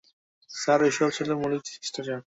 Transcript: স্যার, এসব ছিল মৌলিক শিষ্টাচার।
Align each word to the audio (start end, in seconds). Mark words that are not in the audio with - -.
স্যার, 0.49 0.79
এসব 0.83 1.09
ছিল 1.17 1.29
মৌলিক 1.41 1.63
শিষ্টাচার। 1.75 2.19